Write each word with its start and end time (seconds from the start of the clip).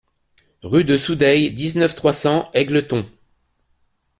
Rue 0.63 0.83
de 0.83 0.97
Soudeilles, 0.97 1.51
dix-neuf, 1.53 1.93
trois 1.93 2.11
cents 2.11 2.49
Égletons 2.55 3.05